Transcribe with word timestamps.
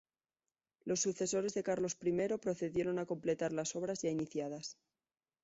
Los 0.83 1.01
sucesores 1.01 1.53
de 1.53 1.61
Carlos 1.61 1.95
I 2.01 2.35
procedieron 2.41 2.97
a 2.97 3.05
completar 3.05 3.53
las 3.53 3.75
obras 3.75 4.01
ya 4.01 4.09
iniciadas. 4.09 4.79